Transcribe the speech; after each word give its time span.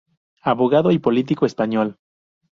Abogado 0.41 0.89
y 0.89 0.97
político 0.97 1.45
español. 1.45 1.95